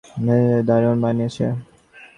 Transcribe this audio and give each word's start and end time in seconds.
বেনিইয়েইটসগুলো 0.03 0.65
দারুণ 0.67 0.97
বানিয়েছ। 1.03 1.37